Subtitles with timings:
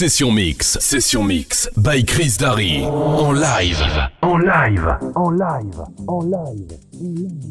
[0.00, 2.82] Session Mix, Session Mix, by Chris Darry.
[2.84, 4.10] En live.
[4.22, 4.96] En live.
[5.14, 5.84] En live.
[6.06, 6.78] En live.
[6.98, 7.50] En live.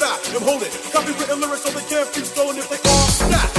[0.00, 0.70] That I am holding.
[0.94, 3.50] Copywritten lyrics so they can't be stolen if they are snap.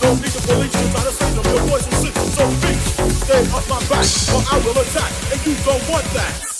[0.00, 1.44] Don't need the police to try to save them.
[1.50, 2.80] Your voice will sit so beat.
[3.26, 6.57] Stay off my back or I will attack, and you don't want that.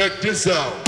[0.00, 0.79] Check this out.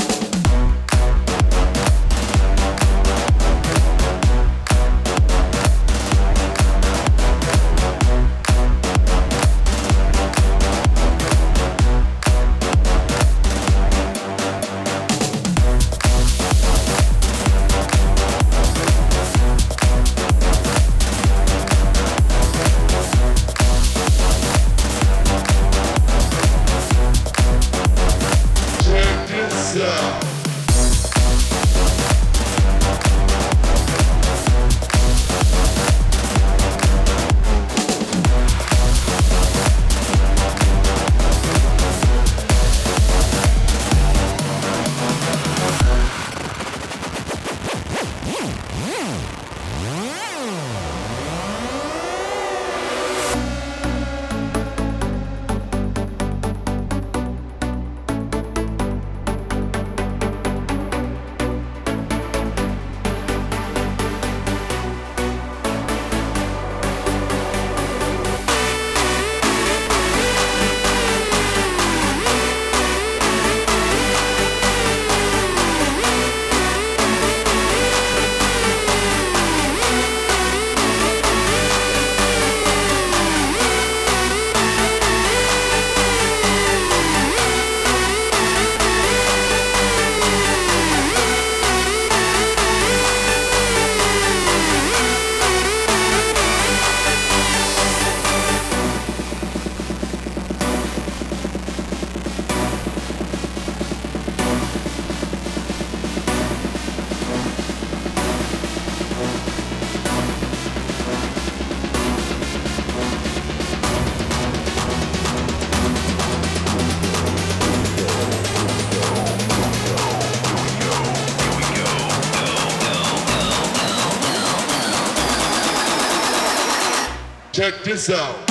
[127.93, 128.42] Out.